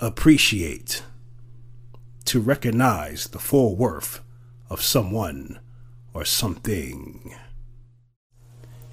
appreciate, 0.00 1.02
to 2.24 2.40
recognize 2.40 3.28
the 3.28 3.38
full 3.38 3.76
worth 3.76 4.20
of 4.68 4.82
someone 4.82 5.60
or 6.12 6.24
something. 6.24 7.34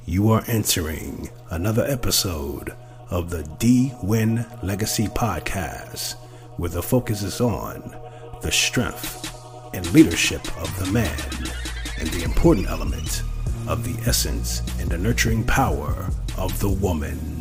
You 0.05 0.31
are 0.31 0.43
entering 0.47 1.29
another 1.49 1.85
episode 1.85 2.75
of 3.09 3.29
the 3.29 3.43
D 3.59 3.93
Win 4.03 4.45
Legacy 4.63 5.07
Podcast, 5.07 6.15
where 6.57 6.69
the 6.69 6.83
focus 6.83 7.23
is 7.23 7.41
on 7.41 7.95
the 8.41 8.51
strength 8.51 9.27
and 9.73 9.91
leadership 9.93 10.41
of 10.61 10.79
the 10.79 10.91
man 10.91 11.17
and 11.99 12.09
the 12.09 12.23
important 12.23 12.67
element 12.67 13.23
of 13.67 13.83
the 13.83 14.09
essence 14.09 14.61
and 14.79 14.89
the 14.89 14.97
nurturing 14.97 15.43
power 15.43 16.09
of 16.37 16.59
the 16.59 16.69
woman. 16.69 17.40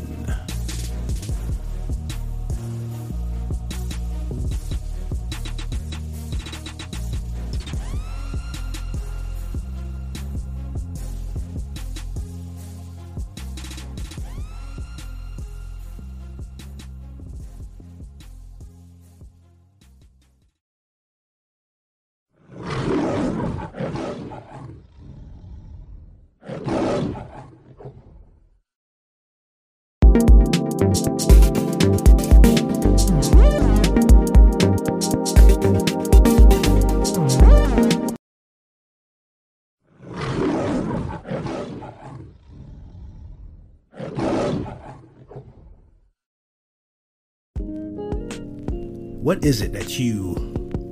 What 49.30 49.44
is 49.44 49.60
it 49.60 49.72
that 49.74 49.96
you 49.98 50.34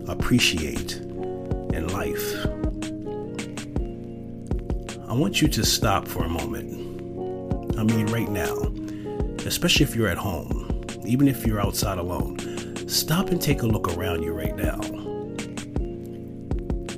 appreciate 0.06 0.96
in 0.96 1.88
life? 1.88 2.46
I 5.08 5.12
want 5.12 5.42
you 5.42 5.48
to 5.48 5.64
stop 5.64 6.06
for 6.06 6.24
a 6.24 6.28
moment. 6.28 7.78
I 7.78 7.82
mean, 7.82 8.06
right 8.06 8.28
now, 8.28 8.54
especially 9.48 9.84
if 9.84 9.96
you're 9.96 10.08
at 10.08 10.18
home, 10.18 10.84
even 11.06 11.26
if 11.26 11.46
you're 11.46 11.58
outside 11.58 11.96
alone, 11.96 12.38
stop 12.86 13.30
and 13.30 13.40
take 13.40 13.62
a 13.62 13.66
look 13.66 13.96
around 13.96 14.22
you 14.22 14.32
right 14.32 14.54
now. 14.54 14.76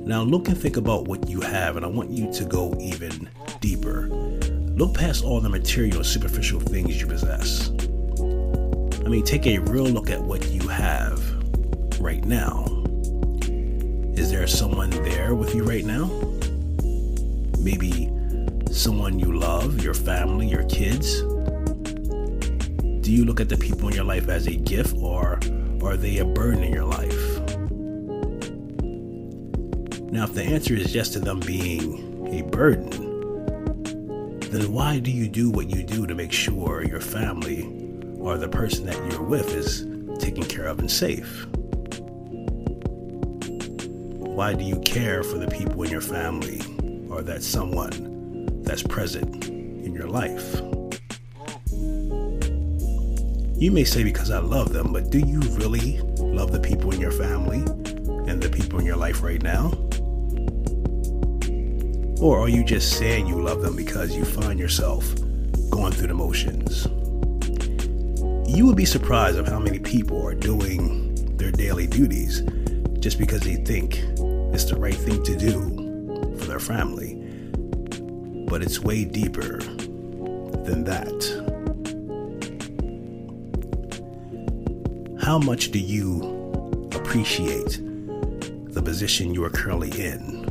Now, 0.05 0.21
look 0.23 0.49
and 0.49 0.57
think 0.57 0.75
about 0.75 1.07
what 1.07 1.29
you 1.29 1.39
have, 1.39 1.77
and 1.77 1.85
I 1.85 1.87
want 1.87 2.09
you 2.09 2.31
to 2.33 2.43
go 2.43 2.75
even 2.77 3.29
deeper. 3.61 4.07
Look 4.75 4.95
past 4.95 5.23
all 5.23 5.39
the 5.39 5.47
material, 5.47 6.03
superficial 6.03 6.59
things 6.59 6.99
you 6.99 7.07
possess. 7.07 7.69
I 7.69 9.07
mean, 9.07 9.23
take 9.23 9.47
a 9.47 9.59
real 9.59 9.85
look 9.85 10.09
at 10.09 10.21
what 10.21 10.45
you 10.49 10.67
have 10.67 11.21
right 12.01 12.23
now. 12.25 12.65
Is 14.17 14.29
there 14.29 14.45
someone 14.45 14.89
there 14.89 15.35
with 15.35 15.55
you 15.55 15.63
right 15.63 15.85
now? 15.85 16.07
Maybe 17.59 18.11
someone 18.73 19.19
you 19.19 19.39
love, 19.39 19.81
your 19.81 19.93
family, 19.93 20.47
your 20.47 20.65
kids? 20.65 21.23
Do 23.11 23.17
you 23.17 23.25
look 23.25 23.41
at 23.41 23.49
the 23.49 23.57
people 23.57 23.89
in 23.89 23.93
your 23.93 24.05
life 24.05 24.29
as 24.29 24.47
a 24.47 24.55
gift 24.55 24.95
or 24.97 25.37
are 25.83 25.97
they 25.97 26.19
a 26.19 26.23
burden 26.23 26.63
in 26.63 26.71
your 26.71 26.85
life? 26.85 27.39
Now, 30.09 30.23
if 30.23 30.33
the 30.33 30.43
answer 30.43 30.75
is 30.75 30.95
yes 30.95 31.09
to 31.09 31.19
them 31.19 31.41
being 31.41 32.25
a 32.33 32.41
burden, 32.43 32.89
then 34.39 34.71
why 34.71 34.99
do 34.99 35.11
you 35.11 35.27
do 35.27 35.51
what 35.51 35.69
you 35.69 35.83
do 35.83 36.07
to 36.07 36.15
make 36.15 36.31
sure 36.31 36.85
your 36.85 37.01
family 37.01 37.63
or 38.17 38.37
the 38.37 38.47
person 38.47 38.85
that 38.85 38.95
you're 39.11 39.23
with 39.23 39.53
is 39.55 39.81
taken 40.17 40.43
care 40.43 40.67
of 40.67 40.79
and 40.79 40.89
safe? 40.89 41.47
Why 44.23 44.53
do 44.53 44.63
you 44.63 44.79
care 44.85 45.21
for 45.23 45.37
the 45.37 45.49
people 45.49 45.83
in 45.83 45.91
your 45.91 45.99
family 45.99 46.61
or 47.09 47.23
that 47.23 47.43
someone 47.43 48.63
that's 48.63 48.83
present 48.83 49.49
in 49.49 49.93
your 49.93 50.07
life? 50.07 50.61
You 53.61 53.71
may 53.71 53.83
say 53.83 54.03
because 54.03 54.31
I 54.31 54.39
love 54.39 54.73
them, 54.73 54.91
but 54.91 55.11
do 55.11 55.19
you 55.19 55.39
really 55.39 55.99
love 56.17 56.51
the 56.51 56.59
people 56.59 56.91
in 56.93 56.99
your 56.99 57.11
family 57.11 57.59
and 58.27 58.41
the 58.41 58.49
people 58.49 58.79
in 58.79 58.87
your 58.87 58.95
life 58.95 59.21
right 59.21 59.39
now? 59.39 59.67
Or 62.19 62.39
are 62.39 62.49
you 62.49 62.63
just 62.63 62.97
saying 62.97 63.27
you 63.27 63.39
love 63.39 63.61
them 63.61 63.75
because 63.75 64.15
you 64.15 64.25
find 64.25 64.59
yourself 64.59 65.05
going 65.69 65.91
through 65.91 66.07
the 66.07 66.15
motions? 66.15 66.87
You 68.49 68.65
would 68.65 68.77
be 68.77 68.85
surprised 68.85 69.37
of 69.37 69.47
how 69.47 69.59
many 69.59 69.77
people 69.77 70.25
are 70.25 70.33
doing 70.33 71.13
their 71.37 71.51
daily 71.51 71.85
duties 71.85 72.41
just 72.99 73.19
because 73.19 73.41
they 73.41 73.57
think 73.57 73.99
it's 74.55 74.65
the 74.65 74.75
right 74.75 74.95
thing 74.95 75.21
to 75.21 75.37
do 75.37 76.35
for 76.39 76.45
their 76.45 76.59
family. 76.59 77.13
But 78.49 78.63
it's 78.63 78.79
way 78.79 79.05
deeper 79.05 79.59
than 80.65 80.83
that. 80.85 81.50
How 85.21 85.37
much 85.37 85.69
do 85.69 85.77
you 85.77 86.89
appreciate 86.95 87.79
the 88.73 88.81
position 88.83 89.35
you 89.35 89.43
are 89.43 89.51
currently 89.51 89.91
in? 89.91 90.41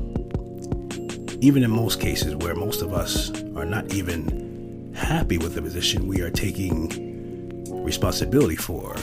Even 1.41 1.65
in 1.65 1.71
most 1.73 2.01
cases 2.01 2.37
where 2.37 2.55
most 2.55 2.81
of 2.81 2.95
us 2.95 3.33
are 3.57 3.65
not 3.65 3.93
even 3.93 4.95
happy 4.95 5.39
with 5.39 5.57
the 5.57 5.61
position 5.61 6.07
we 6.07 6.21
are 6.21 6.31
taking 6.31 7.65
responsibility 7.83 8.55
for. 8.55 8.95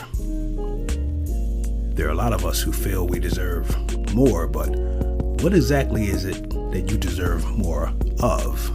There 1.94 2.06
are 2.08 2.12
a 2.12 2.14
lot 2.14 2.32
of 2.32 2.46
us 2.46 2.62
who 2.62 2.72
feel 2.72 3.06
we 3.06 3.18
deserve 3.18 3.68
more, 4.14 4.46
but 4.46 4.70
what 5.42 5.52
exactly 5.52 6.06
is 6.06 6.24
it 6.24 6.48
that 6.72 6.90
you 6.90 6.96
deserve 6.96 7.44
more 7.58 7.92
of? 8.20 8.70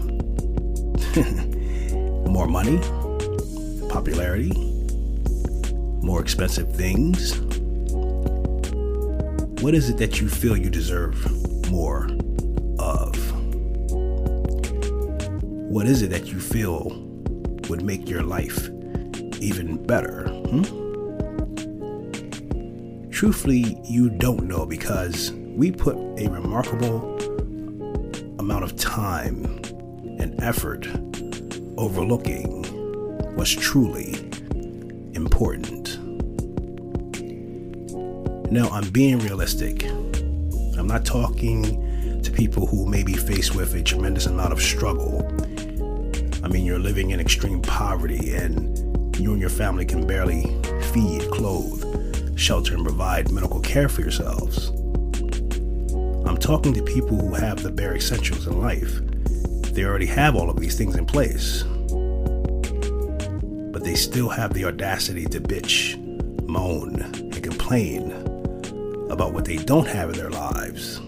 more 2.30 2.48
money? 2.48 2.78
Popularity? 3.90 4.73
More 6.04 6.20
expensive 6.20 6.76
things? 6.76 7.40
What 9.64 9.74
is 9.74 9.90
it 9.90 9.98
that 10.00 10.20
you 10.20 10.28
feel 10.28 10.58
you 10.58 10.70
deserve 10.70 11.16
more 11.72 12.10
of? 12.78 13.16
What 15.72 15.88
is 15.88 16.02
it 16.02 16.10
that 16.10 16.26
you 16.28 16.42
feel 16.42 16.90
would 17.70 17.82
make 17.84 18.10
your 18.10 18.22
life 18.22 18.70
even 19.40 19.82
better? 19.88 20.28
Hmm? 20.28 20.64
Truthfully, 23.10 23.78
you 23.86 24.10
don't 24.10 24.44
know 24.44 24.66
because 24.66 25.32
we 25.32 25.72
put 25.72 25.96
a 25.96 26.28
remarkable 26.30 27.18
amount 28.40 28.66
of 28.66 28.76
time 28.76 29.46
and 30.20 30.36
effort 30.44 30.86
overlooking 31.78 32.64
what's 33.36 33.52
truly 33.52 34.16
important. 35.14 35.83
Now, 38.54 38.70
I'm 38.70 38.88
being 38.92 39.18
realistic. 39.18 39.84
I'm 40.78 40.86
not 40.86 41.06
talking 41.06 42.22
to 42.22 42.32
people 42.32 42.68
who 42.68 42.86
may 42.86 43.02
be 43.02 43.14
faced 43.14 43.56
with 43.56 43.74
a 43.74 43.82
tremendous 43.82 44.28
amount 44.28 44.54
of 44.54 44.62
struggle. 44.62 45.26
I 46.44 46.50
mean, 46.50 46.64
you're 46.64 46.78
living 46.78 47.10
in 47.10 47.20
extreme 47.20 47.64
poverty 47.64 48.36
and 48.36 48.78
you 49.18 49.32
and 49.32 49.42
your 49.42 49.50
family 49.50 49.86
can 49.86 50.06
barely 50.06 50.44
feed, 50.94 51.32
clothe, 51.32 52.38
shelter, 52.38 52.76
and 52.76 52.84
provide 52.84 53.32
medical 53.32 53.60
care 53.60 53.90
for 53.90 54.02
yourselves. 54.02 54.68
I'm 56.28 56.38
talking 56.38 56.76
to 56.76 56.84
people 56.84 57.18
who 57.18 57.34
have 57.34 57.64
the 57.64 57.72
bare 57.72 57.96
essentials 57.96 58.46
in 58.46 58.62
life. 58.62 59.00
They 59.74 59.84
already 59.84 60.06
have 60.06 60.36
all 60.36 60.52
of 60.52 60.60
these 60.60 60.78
things 60.78 60.96
in 60.96 61.08
place. 61.08 61.64
But 63.74 63.84
they 63.84 63.96
still 63.96 64.30
have 64.30 64.54
the 64.54 64.66
audacity 64.66 65.26
to 65.26 65.42
bitch, 65.42 65.98
moan, 66.46 67.02
and 67.02 67.42
complain 67.42 68.33
about 69.14 69.32
what 69.32 69.46
they 69.46 69.58
don't 69.58 69.88
have 69.88 70.10
in 70.10 70.18
their 70.18 70.32
lives. 70.32 71.00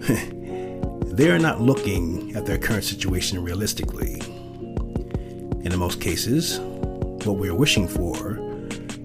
they 1.14 1.30
are 1.30 1.38
not 1.38 1.60
looking 1.60 2.34
at 2.34 2.44
their 2.44 2.58
current 2.58 2.82
situation 2.82 3.42
realistically. 3.42 4.20
And 4.20 5.72
In 5.72 5.78
most 5.78 6.00
cases, 6.00 6.58
what 6.58 7.36
we 7.36 7.48
are 7.48 7.54
wishing 7.54 7.86
for, 7.86 8.14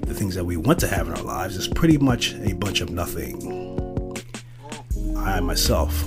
the 0.07 0.13
things 0.13 0.33
that 0.35 0.43
we 0.43 0.57
want 0.57 0.79
to 0.79 0.87
have 0.87 1.07
in 1.07 1.13
our 1.13 1.23
lives, 1.23 1.55
is 1.55 1.67
pretty 1.67 1.97
much 1.97 2.33
a 2.33 2.53
bunch 2.53 2.81
of 2.81 2.89
nothing. 2.89 3.35
I 5.15 5.39
myself, 5.41 6.03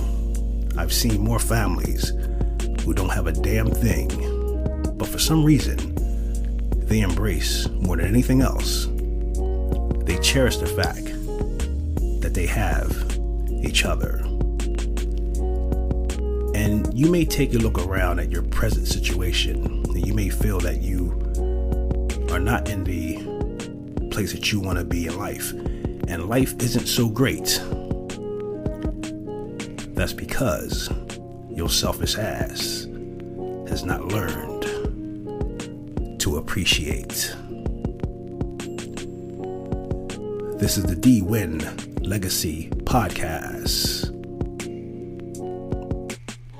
I've 0.77 0.91
seen 0.91 1.21
more 1.21 1.39
families 1.39 2.09
who 2.83 2.93
don't 2.93 3.09
have 3.09 3.27
a 3.27 3.31
damn 3.31 3.71
thing, 3.71 4.09
but 4.97 5.07
for 5.07 5.19
some 5.19 5.45
reason, 5.45 5.95
they 6.87 6.99
embrace 7.01 7.69
more 7.69 7.95
than 7.95 8.07
anything 8.07 8.41
else, 8.41 8.88
they 10.09 10.17
cherish 10.21 10.57
the 10.57 10.65
fact 10.65 11.05
that 12.21 12.33
they 12.33 12.47
have 12.47 12.91
each 13.63 13.85
other. 13.85 14.17
And 16.55 16.91
you 16.97 17.11
may 17.11 17.25
take 17.25 17.53
a 17.53 17.59
look 17.59 17.77
around 17.77 18.19
at 18.19 18.31
your 18.31 18.41
present 18.41 18.87
situation, 18.87 19.63
and 19.63 20.07
you 20.07 20.15
may 20.15 20.29
feel 20.29 20.59
that 20.61 20.81
you 20.81 21.11
are 22.31 22.39
not 22.39 22.69
in 22.69 22.83
the 22.83 23.17
place 24.09 24.33
that 24.33 24.51
you 24.51 24.59
want 24.59 24.79
to 24.79 24.83
be 24.83 25.05
in 25.05 25.15
life, 25.15 25.51
and 25.51 26.27
life 26.27 26.55
isn't 26.59 26.87
so 26.87 27.07
great. 27.07 27.61
That's 29.93 30.13
because 30.13 30.89
your 31.51 31.69
selfish 31.69 32.17
ass 32.17 32.87
has 33.69 33.83
not 33.85 34.07
learned 34.07 34.63
to 36.19 36.37
appreciate. 36.37 37.35
This 40.59 40.77
is 40.77 40.83
the 40.83 40.95
D 40.95 41.21
Win 41.21 41.59
Legacy 42.01 42.69
Podcast. 42.83 44.09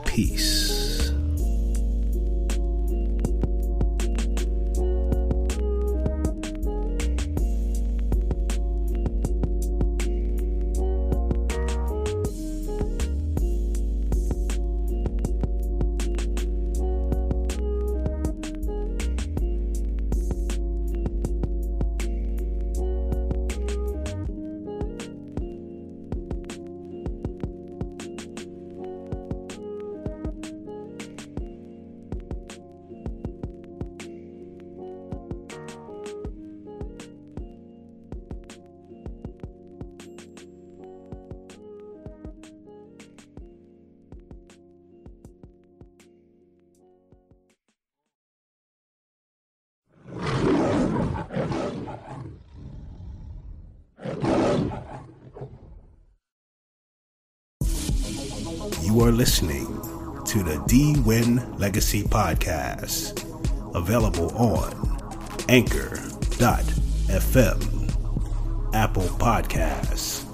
Peace. 0.06 0.69
You 59.00 59.06
are 59.06 59.12
listening 59.14 59.66
to 60.26 60.44
the 60.44 60.62
D 60.68 61.00
Win 61.06 61.58
Legacy 61.58 62.04
Podcast, 62.04 63.24
available 63.74 64.30
on 64.36 64.74
Anchor.fm, 65.48 66.04
Apple 68.74 69.04
Podcasts, 69.04 70.26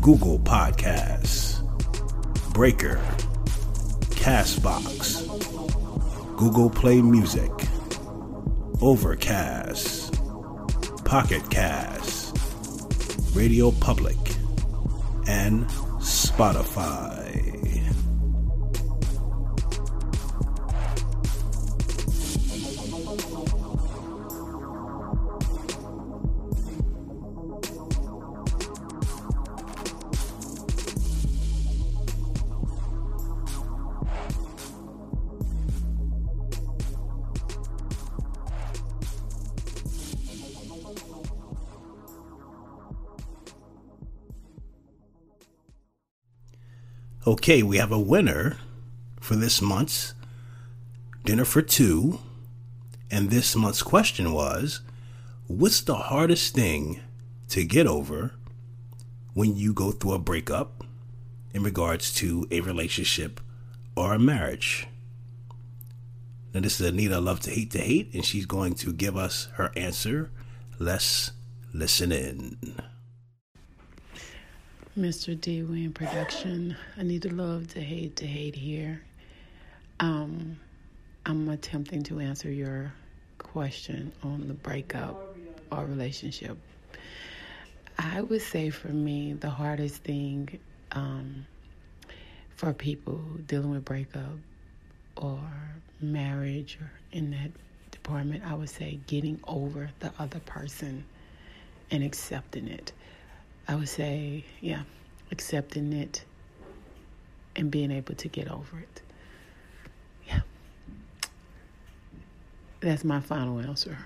Google 0.00 0.38
Podcasts, 0.38 1.64
Breaker, 2.52 3.00
Castbox, 4.22 5.26
Google 6.36 6.70
Play 6.70 7.02
Music, 7.02 7.50
Overcast, 8.80 10.14
Pocket 11.04 11.42
Cast, 11.50 12.38
Radio 13.34 13.72
Public, 13.72 14.16
and 15.26 15.66
Spotify. 15.98 17.49
Okay, 47.26 47.62
we 47.62 47.76
have 47.76 47.92
a 47.92 48.00
winner 48.00 48.56
for 49.20 49.36
this 49.36 49.60
month's 49.60 50.14
Dinner 51.22 51.44
for 51.44 51.60
Two. 51.60 52.18
And 53.10 53.28
this 53.28 53.54
month's 53.54 53.82
question 53.82 54.32
was 54.32 54.80
What's 55.46 55.82
the 55.82 55.96
hardest 55.96 56.54
thing 56.54 57.00
to 57.50 57.64
get 57.64 57.86
over 57.86 58.32
when 59.34 59.54
you 59.54 59.74
go 59.74 59.90
through 59.90 60.14
a 60.14 60.18
breakup 60.18 60.82
in 61.52 61.62
regards 61.62 62.14
to 62.14 62.48
a 62.50 62.62
relationship 62.62 63.38
or 63.94 64.14
a 64.14 64.18
marriage? 64.18 64.86
Now, 66.54 66.60
this 66.60 66.80
is 66.80 66.86
Anita 66.88 67.20
Love 67.20 67.40
to 67.40 67.50
Hate 67.50 67.70
to 67.72 67.80
Hate, 67.80 68.14
and 68.14 68.24
she's 68.24 68.46
going 68.46 68.72
to 68.76 68.94
give 68.94 69.18
us 69.18 69.48
her 69.56 69.72
answer. 69.76 70.30
Let's 70.78 71.32
listen 71.74 72.12
in. 72.12 72.56
Mr. 74.98 75.40
D 75.40 75.62
Win 75.62 75.92
Production. 75.92 76.76
I 76.96 77.04
need 77.04 77.22
to 77.22 77.32
love 77.32 77.68
to 77.74 77.80
hate 77.80 78.16
to 78.16 78.26
hate 78.26 78.56
here. 78.56 79.00
Um, 80.00 80.58
I'm 81.24 81.48
attempting 81.48 82.02
to 82.04 82.18
answer 82.18 82.50
your 82.50 82.92
question 83.38 84.12
on 84.24 84.48
the 84.48 84.54
breakup 84.54 85.36
or 85.70 85.84
relationship. 85.84 86.58
I 87.98 88.22
would 88.22 88.42
say 88.42 88.70
for 88.70 88.88
me, 88.88 89.34
the 89.34 89.48
hardest 89.50 90.02
thing 90.02 90.58
um, 90.90 91.46
for 92.56 92.72
people 92.72 93.20
dealing 93.46 93.70
with 93.70 93.84
breakup 93.84 94.38
or 95.16 95.40
marriage 96.00 96.78
or 96.80 96.90
in 97.12 97.30
that 97.30 97.52
department, 97.92 98.42
I 98.44 98.54
would 98.54 98.70
say 98.70 98.98
getting 99.06 99.38
over 99.46 99.90
the 100.00 100.12
other 100.18 100.40
person 100.40 101.04
and 101.92 102.02
accepting 102.02 102.66
it. 102.66 102.92
I 103.70 103.76
would 103.76 103.88
say, 103.88 104.44
yeah, 104.60 104.82
accepting 105.30 105.92
it 105.92 106.24
and 107.54 107.70
being 107.70 107.92
able 107.92 108.16
to 108.16 108.26
get 108.26 108.50
over 108.50 108.80
it. 108.80 109.02
Yeah. 110.26 110.40
That's 112.80 113.04
my 113.04 113.20
final 113.20 113.60
answer. 113.60 113.96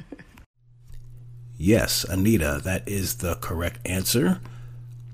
yes, 1.58 2.02
Anita, 2.02 2.60
that 2.64 2.88
is 2.88 3.18
the 3.18 3.36
correct 3.36 3.78
answer. 3.86 4.40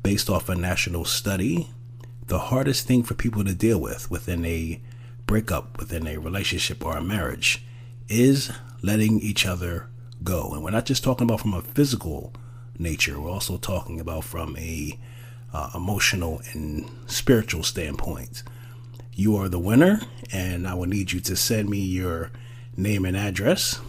Based 0.02 0.30
off 0.30 0.48
a 0.48 0.54
national 0.54 1.04
study, 1.04 1.68
the 2.28 2.38
hardest 2.38 2.86
thing 2.86 3.02
for 3.02 3.12
people 3.12 3.44
to 3.44 3.54
deal 3.54 3.78
with 3.78 4.10
within 4.10 4.46
a 4.46 4.80
breakup, 5.26 5.78
within 5.78 6.06
a 6.06 6.16
relationship 6.16 6.82
or 6.82 6.96
a 6.96 7.02
marriage, 7.02 7.62
is 8.08 8.50
letting 8.80 9.20
each 9.20 9.44
other 9.44 9.90
go. 10.24 10.54
And 10.54 10.64
we're 10.64 10.70
not 10.70 10.86
just 10.86 11.04
talking 11.04 11.26
about 11.26 11.40
from 11.40 11.52
a 11.52 11.60
physical 11.60 12.32
nature. 12.78 13.20
We're 13.20 13.30
also 13.30 13.56
talking 13.56 14.00
about 14.00 14.24
from 14.24 14.56
a 14.56 14.98
uh, 15.52 15.70
emotional 15.74 16.40
and 16.52 16.88
spiritual 17.06 17.62
standpoint. 17.62 18.42
You 19.14 19.36
are 19.36 19.48
the 19.48 19.58
winner, 19.58 20.00
and 20.32 20.68
I 20.68 20.74
will 20.74 20.86
need 20.86 21.12
you 21.12 21.20
to 21.20 21.36
send 21.36 21.70
me 21.70 21.78
your 21.78 22.30
name 22.76 23.04
and 23.04 23.16
address 23.16 23.80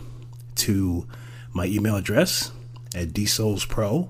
to 0.56 1.08
my 1.54 1.66
email 1.66 1.96
address 1.98 2.52
at 2.96 3.10
dsoulspro 3.10 4.10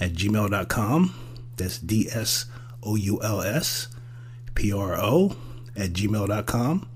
at 0.00 0.12
gmail.com. 0.12 1.14
That's 1.56 1.78
D 1.78 2.08
S 2.10 2.46
O 2.82 2.94
U 2.96 3.22
L 3.22 3.42
S 3.42 3.88
P 4.54 4.72
R 4.72 4.94
O 4.94 5.36
at 5.76 5.92
gmail.com. 5.92 6.88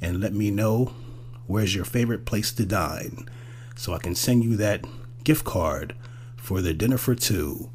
And 0.00 0.20
let 0.20 0.32
me 0.32 0.50
know 0.50 0.92
where's 1.46 1.74
your 1.74 1.84
favorite 1.84 2.24
place 2.24 2.52
to 2.52 2.64
dine 2.64 3.28
so 3.76 3.92
I 3.92 3.98
can 3.98 4.14
send 4.14 4.44
you 4.44 4.56
that 4.56 4.84
gift 5.24 5.44
card 5.44 5.94
for 6.44 6.60
the 6.60 6.74
dinner 6.74 6.98
for 6.98 7.14
two. 7.14 7.70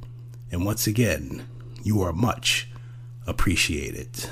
And 0.51 0.63
once 0.63 0.85
again, 0.85 1.43
you 1.81 2.03
are 2.03 2.13
much 2.13 2.69
appreciated. 3.25 4.29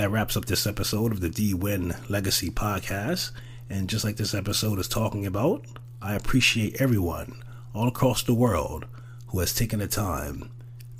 That 0.00 0.08
wraps 0.10 0.34
up 0.34 0.46
this 0.46 0.66
episode 0.66 1.12
of 1.12 1.20
the 1.20 1.28
D 1.28 1.52
Win 1.52 1.94
Legacy 2.08 2.48
Podcast. 2.48 3.32
And 3.68 3.86
just 3.86 4.02
like 4.02 4.16
this 4.16 4.32
episode 4.32 4.78
is 4.78 4.88
talking 4.88 5.26
about, 5.26 5.66
I 6.00 6.14
appreciate 6.14 6.80
everyone 6.80 7.42
all 7.74 7.86
across 7.86 8.22
the 8.22 8.32
world 8.32 8.86
who 9.26 9.40
has 9.40 9.54
taken 9.54 9.78
the 9.78 9.86
time 9.86 10.50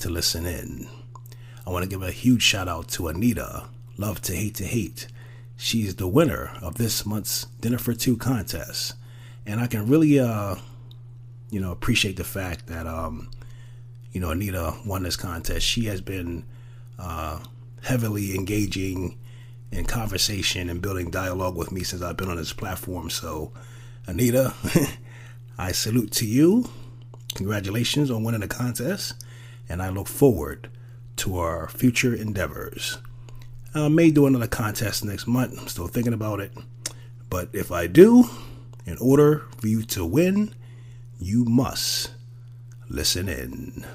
to 0.00 0.11
listen 0.11 0.45
in. 0.45 0.87
I 1.66 1.71
want 1.71 1.83
to 1.83 1.88
give 1.88 2.02
a 2.02 2.11
huge 2.11 2.42
shout 2.42 2.69
out 2.69 2.88
to 2.88 3.09
Anita, 3.09 3.69
Love 3.97 4.21
to 4.21 4.37
Hate 4.37 4.57
to 4.57 4.64
Hate. 4.64 5.07
She's 5.57 5.97
the 5.97 6.07
winner 6.07 6.50
of 6.61 6.75
this 6.75 7.07
month's 7.07 7.47
Dinner 7.59 7.78
for 7.78 7.95
Two 7.95 8.19
contest. 8.19 8.97
And 9.47 9.61
I 9.61 9.66
can 9.66 9.88
really, 9.88 10.21
uh, 10.21 10.57
you 11.49 11.59
know, 11.59 11.73
appreciate 11.73 12.19
the 12.19 12.25
fact 12.25 12.66
that, 12.66 12.87
um, 12.87 13.30
you 14.12 14.21
know, 14.21 14.28
Anita 14.28 14.75
won 14.85 15.04
this 15.04 15.16
contest. 15.16 15.64
She 15.64 15.87
has 15.87 16.02
been 16.02 16.45
uh, 16.99 17.40
heavily 17.82 18.34
engaging 18.34 19.18
in 19.72 19.84
conversation 19.84 20.68
and 20.68 20.82
building 20.82 21.10
dialogue 21.10 21.56
with 21.56 21.72
me 21.72 21.82
since 21.82 22.02
I've 22.02 22.16
been 22.16 22.30
on 22.30 22.37
this 22.37 22.52
platform. 22.52 23.10
So, 23.10 23.52
Anita, 24.06 24.54
I 25.58 25.72
salute 25.72 26.12
to 26.12 26.26
you. 26.26 26.68
Congratulations 27.34 28.10
on 28.10 28.25
winning 28.25 28.40
the 28.40 28.49
contest, 28.49 29.25
and 29.68 29.80
I 29.80 29.90
look 29.90 30.08
forward 30.08 30.68
to 31.16 31.38
our 31.38 31.68
future 31.68 32.14
endeavors. 32.14 32.99
I 33.75 33.88
may 33.88 34.10
do 34.10 34.26
another 34.26 34.49
contest 34.49 35.04
next 35.04 35.26
month. 35.28 35.58
I'm 35.60 35.68
still 35.68 35.87
thinking 35.87 36.12
about 36.12 36.40
it. 36.40 36.52
But 37.28 37.50
if 37.52 37.70
I 37.70 37.87
do, 37.87 38.25
in 38.84 38.96
order 38.99 39.46
for 39.58 39.68
you 39.68 39.82
to 39.82 40.04
win, 40.04 40.54
you 41.20 41.44
must 41.44 42.10
listen 42.88 43.28
in. 43.28 43.87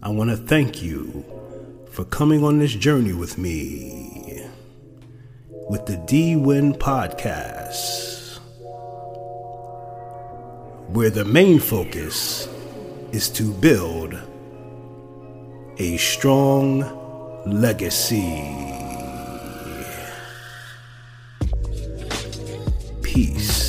I 0.00 0.10
want 0.10 0.30
to 0.30 0.36
thank 0.36 0.82
you 0.82 1.41
for 1.92 2.06
coming 2.06 2.42
on 2.42 2.58
this 2.58 2.72
journey 2.72 3.12
with 3.12 3.36
me 3.36 4.42
with 5.68 5.84
the 5.84 5.98
D 6.06 6.36
Win 6.36 6.72
Podcast, 6.72 8.38
where 10.88 11.10
the 11.10 11.26
main 11.26 11.60
focus 11.60 12.48
is 13.12 13.28
to 13.30 13.52
build 13.52 14.18
a 15.76 15.98
strong 15.98 16.80
legacy. 17.46 18.40
Peace. 23.02 23.61